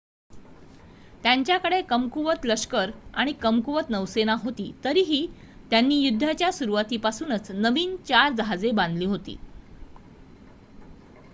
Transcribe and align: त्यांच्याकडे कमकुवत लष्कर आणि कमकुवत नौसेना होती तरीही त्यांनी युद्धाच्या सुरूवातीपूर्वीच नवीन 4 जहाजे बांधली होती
त्यांच्याकडे 1.23 1.81
कमकुवत 1.81 2.45
लष्कर 2.45 2.91
आणि 3.13 3.33
कमकुवत 3.33 3.89
नौसेना 3.89 4.35
होती 4.39 4.71
तरीही 4.83 5.25
त्यांनी 5.71 5.99
युद्धाच्या 5.99 6.51
सुरूवातीपूर्वीच 6.51 7.51
नवीन 7.51 7.95
4 8.09 8.31
जहाजे 8.33 8.71
बांधली 8.71 9.05
होती 9.05 9.37